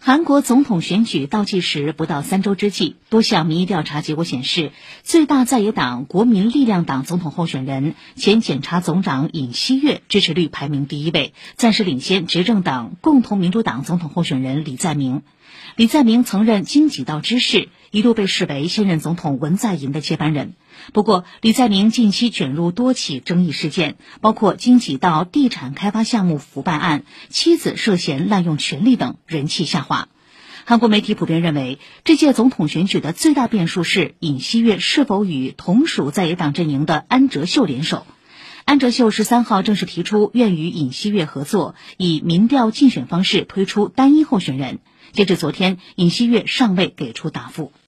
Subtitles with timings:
[0.00, 4.70] 韩国总统选举倒计时不到三周之际，多项民意调查结果显示，
[5.02, 15.22] 最大在野党国民力量党总统候选人前检察总长尹锡悦支持率排名第一位，暂时领先执政党共同民主党总统候选人李在明。
[15.74, 20.54] 李在明曾任京畿道知事，一度被视为现任总统文在寅的接班人。
[20.92, 29.97] 不过，李在明近期卷入多起争议事件，包括京畿道地产开发项目腐败案、妻子涉嫌滥用权力等，人气下滑。
[30.68, 38.06] 韩国媒体普遍认为，这届总统选举的最大变数是尹锡悦是否与同属在野党阵营的安哲秀联手。
[38.66, 44.80] 安哲秀十三号正式提出愿与尹锡悦合作，以民调竞选方式推出单一候选人。
[45.12, 47.72] 截至昨天，尹锡悦尚未给出答复。